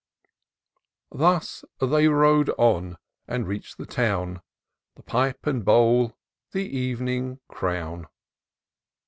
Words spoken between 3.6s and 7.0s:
the town:— The pipe and bowl the